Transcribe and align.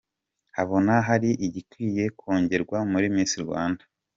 Abona 0.61 0.93
hari 1.07 1.29
igikwiye 1.45 2.03
kongerwa 2.19 2.77
muri 2.91 3.05
Miss 3.15 3.31
Rwanda. 3.45 3.83